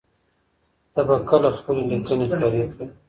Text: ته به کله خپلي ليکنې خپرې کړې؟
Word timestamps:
ته 0.93 1.01
به 1.07 1.15
کله 1.29 1.49
خپلي 1.57 1.81
ليکنې 1.89 2.25
خپرې 2.33 2.63
کړې؟ 2.71 2.85